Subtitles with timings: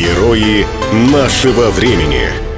[0.00, 0.64] Герои
[1.12, 2.49] нашего времени.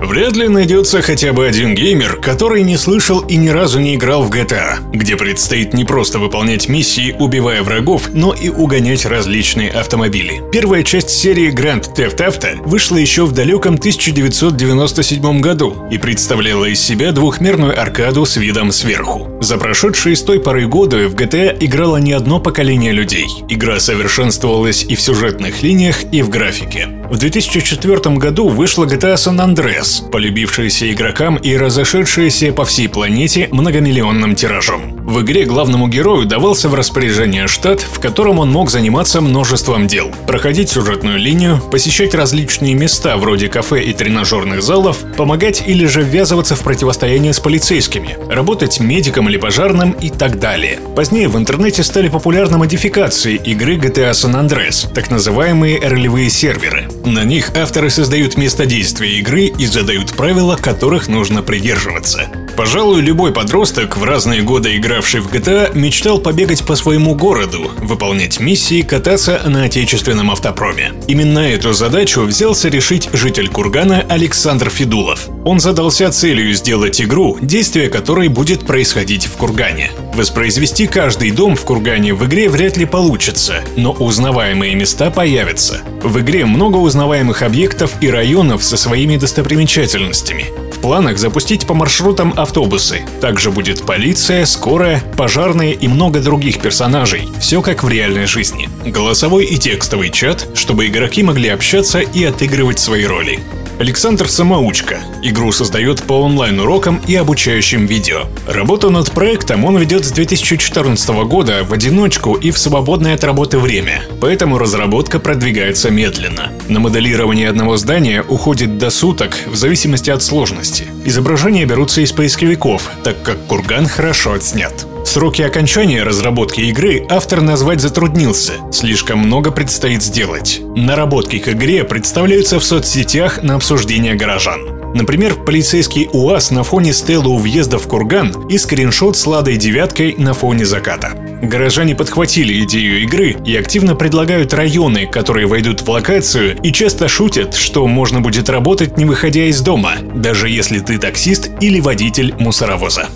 [0.00, 4.22] Вряд ли найдется хотя бы один геймер, который не слышал и ни разу не играл
[4.22, 10.42] в GTA, где предстоит не просто выполнять миссии, убивая врагов, но и угонять различные автомобили.
[10.52, 16.80] Первая часть серии Grand Theft Auto вышла еще в далеком 1997 году и представляла из
[16.80, 19.30] себя двухмерную аркаду с видом сверху.
[19.42, 23.26] За прошедшие с той поры годы в GTA играло не одно поколение людей.
[23.48, 26.88] Игра совершенствовалась и в сюжетных линиях, и в графике.
[27.10, 34.36] В 2004 году вышла GTA San Andreas, полюбившаяся игрокам и разошедшаяся по всей планете многомиллионным
[34.36, 34.99] тиражом.
[35.10, 40.12] В игре главному герою давался в распоряжение штат, в котором он мог заниматься множеством дел.
[40.28, 46.54] Проходить сюжетную линию, посещать различные места вроде кафе и тренажерных залов, помогать или же ввязываться
[46.54, 50.78] в противостояние с полицейскими, работать медиком или пожарным и так далее.
[50.94, 56.88] Позднее в интернете стали популярны модификации игры GTA San Andreas, так называемые ролевые серверы.
[57.04, 62.30] На них авторы создают место действия игры и задают правила, которых нужно придерживаться.
[62.60, 68.38] Пожалуй, любой подросток, в разные годы игравший в GTA, мечтал побегать по своему городу, выполнять
[68.38, 70.92] миссии, кататься на отечественном автопроме.
[71.08, 75.30] Именно эту задачу взялся решить житель Кургана Александр Федулов.
[75.42, 79.90] Он задался целью сделать игру, действие которой будет происходить в Кургане.
[80.14, 85.80] Воспроизвести каждый дом в Кургане в игре вряд ли получится, но узнаваемые места появятся.
[86.02, 90.44] В игре много узнаваемых объектов и районов со своими достопримечательностями.
[90.80, 93.02] В планах запустить по маршрутам автобусы.
[93.20, 97.28] Также будет полиция, скорая, пожарные и много других персонажей.
[97.38, 98.70] Все как в реальной жизни.
[98.86, 103.40] Голосовой и текстовый чат, чтобы игроки могли общаться и отыгрывать свои роли.
[103.80, 104.98] Александр Самоучка.
[105.22, 108.24] Игру создает по онлайн-урокам и обучающим видео.
[108.46, 113.58] Работу над проектом он ведет с 2014 года в одиночку и в свободное от работы
[113.58, 116.52] время, поэтому разработка продвигается медленно.
[116.68, 120.84] На моделирование одного здания уходит до суток в зависимости от сложности.
[121.06, 124.89] Изображения берутся из поисковиков, так как курган хорошо отснят.
[125.04, 130.60] Сроки окончания разработки игры автор назвать затруднился, слишком много предстоит сделать.
[130.76, 134.80] Наработки к игре представляются в соцсетях на обсуждение горожан.
[134.94, 140.14] Например, полицейский УАЗ на фоне стелы у въезда в Курган и скриншот с Ладой девяткой
[140.16, 141.12] на фоне заката.
[141.42, 147.54] Горожане подхватили идею игры и активно предлагают районы, которые войдут в локацию, и часто шутят,
[147.54, 153.08] что можно будет работать не выходя из дома, даже если ты таксист или водитель мусоровоза.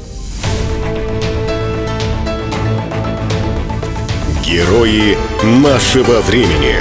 [4.47, 6.77] Герои нашего времени.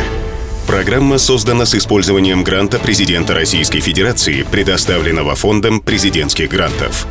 [0.68, 7.08] Программа создана с использованием гранта президента Российской Федерации, предоставленного Фондом президентских грантов.